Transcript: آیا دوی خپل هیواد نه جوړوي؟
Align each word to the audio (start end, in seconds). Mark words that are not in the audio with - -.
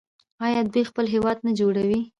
آیا 0.45 0.61
دوی 0.73 0.83
خپل 0.89 1.05
هیواد 1.13 1.37
نه 1.45 1.51
جوړوي؟ 1.59 1.99